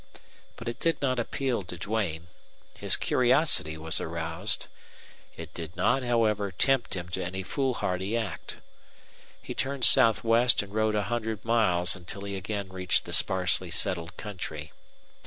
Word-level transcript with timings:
But 0.55 0.67
it 0.67 0.79
did 0.79 0.99
not 0.99 1.19
appeal 1.19 1.61
to 1.61 1.77
Duane. 1.77 2.25
His 2.79 2.97
curiosity 2.97 3.77
was 3.77 4.01
aroused; 4.01 4.65
it 5.37 5.53
did 5.53 5.75
not, 5.75 6.01
however, 6.01 6.51
tempt 6.51 6.95
him 6.95 7.07
to 7.09 7.23
any 7.23 7.43
foolhardy 7.43 8.17
act. 8.17 8.57
He 9.43 9.53
turned 9.53 9.85
southwest 9.85 10.63
and 10.63 10.73
rode 10.73 10.95
a 10.95 11.03
hundred 11.03 11.45
miles 11.45 11.95
until 11.95 12.21
he 12.23 12.35
again 12.35 12.69
reached 12.73 13.05
the 13.05 13.13
sparsely 13.13 13.69
settled 13.69 14.17
country. 14.17 14.71